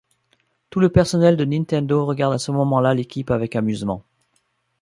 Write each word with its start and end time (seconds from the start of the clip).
Tout 0.71 0.79
le 0.79 0.89
personnel 0.89 1.37
de 1.37 1.45
Nintendo 1.45 2.07
regarde 2.07 2.33
à 2.33 2.39
ce 2.39 2.49
moment-là 2.51 2.95
l'équipe 2.95 3.29
avec 3.29 3.55
amusement. 3.55 4.03